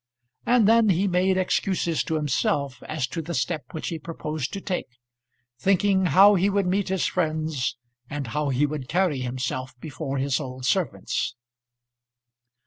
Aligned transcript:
And 0.47 0.67
then 0.67 0.89
he 0.89 1.07
made 1.07 1.37
excuses 1.37 2.03
to 2.05 2.15
himself 2.15 2.81
as 2.87 3.05
to 3.05 3.21
the 3.21 3.35
step 3.35 3.65
which 3.71 3.89
he 3.89 3.99
proposed 3.99 4.51
to 4.53 4.59
take, 4.59 4.87
thinking 5.59 6.07
how 6.07 6.33
he 6.33 6.49
would 6.49 6.65
meet 6.65 6.89
his 6.89 7.05
friends, 7.05 7.77
and 8.09 8.25
how 8.25 8.49
he 8.49 8.65
would 8.65 8.89
carry 8.89 9.19
himself 9.19 9.79
before 9.79 10.17
his 10.17 10.39
old 10.39 10.65
servants. 10.65 11.35